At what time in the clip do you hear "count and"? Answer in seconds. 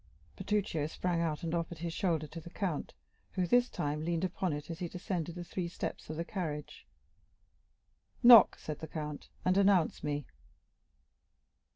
8.87-9.57